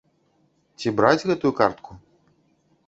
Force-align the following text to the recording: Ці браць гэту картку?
Ці 0.79 0.87
браць 1.01 1.25
гэту 1.31 1.47
картку? 1.61 1.91